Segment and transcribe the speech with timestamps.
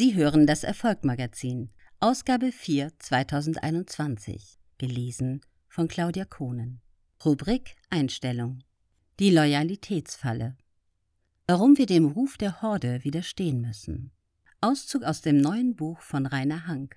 [0.00, 6.80] Sie hören das Erfolgmagazin, Ausgabe 4 2021, gelesen von Claudia Kohnen.
[7.24, 8.62] Rubrik Einstellung.
[9.18, 10.56] Die Loyalitätsfalle.
[11.48, 14.12] Warum wir dem Ruf der Horde widerstehen müssen.
[14.60, 16.94] Auszug aus dem neuen Buch von Rainer Hank.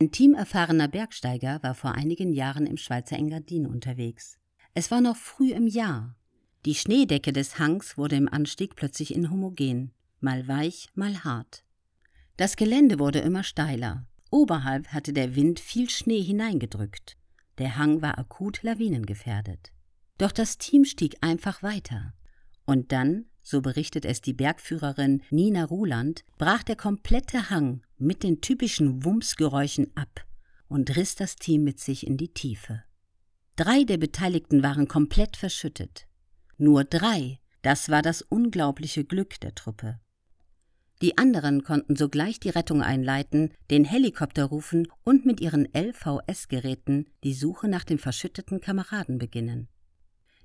[0.00, 4.36] Ein teamerfahrener Bergsteiger war vor einigen Jahren im Schweizer Engadin unterwegs.
[4.74, 6.16] Es war noch früh im Jahr.
[6.64, 11.62] Die Schneedecke des Hangs wurde im Anstieg plötzlich inhomogen, mal weich, mal hart.
[12.36, 14.06] Das Gelände wurde immer steiler.
[14.30, 17.16] Oberhalb hatte der Wind viel Schnee hineingedrückt.
[17.58, 19.72] Der Hang war akut lawinengefährdet.
[20.18, 22.12] Doch das Team stieg einfach weiter.
[22.66, 28.40] Und dann, so berichtet es die Bergführerin Nina Ruland, brach der komplette Hang mit den
[28.40, 30.26] typischen Wumsgeräuschen ab
[30.68, 32.82] und riss das Team mit sich in die Tiefe.
[33.54, 36.06] Drei der Beteiligten waren komplett verschüttet.
[36.58, 40.00] Nur drei, das war das unglaubliche Glück der Truppe.
[41.02, 47.34] Die anderen konnten sogleich die Rettung einleiten, den Helikopter rufen und mit ihren LVS-Geräten die
[47.34, 49.68] Suche nach den verschütteten Kameraden beginnen.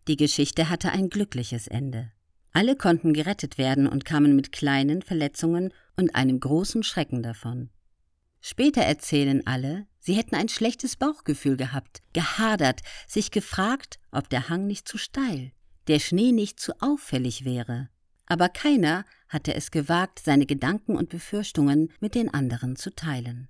[0.09, 2.11] Die Geschichte hatte ein glückliches Ende.
[2.51, 7.69] Alle konnten gerettet werden und kamen mit kleinen Verletzungen und einem großen Schrecken davon.
[8.41, 14.67] Später erzählen alle, sie hätten ein schlechtes Bauchgefühl gehabt, gehadert, sich gefragt, ob der Hang
[14.67, 15.53] nicht zu steil,
[15.87, 17.89] der Schnee nicht zu auffällig wäre
[18.25, 23.49] aber keiner hatte es gewagt, seine Gedanken und Befürchtungen mit den anderen zu teilen.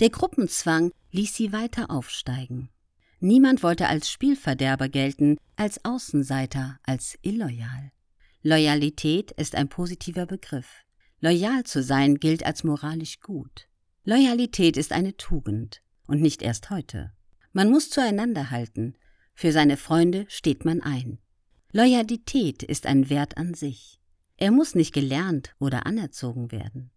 [0.00, 2.70] Der Gruppenzwang ließ sie weiter aufsteigen.
[3.18, 7.92] Niemand wollte als Spielverderber gelten, als Außenseiter, als illoyal.
[8.42, 10.84] Loyalität ist ein positiver Begriff.
[11.20, 13.68] Loyal zu sein gilt als moralisch gut.
[14.04, 17.12] Loyalität ist eine Tugend und nicht erst heute.
[17.52, 18.94] Man muss zueinander halten.
[19.34, 21.18] Für seine Freunde steht man ein.
[21.72, 24.00] Loyalität ist ein Wert an sich.
[24.36, 26.90] Er muss nicht gelernt oder anerzogen werden.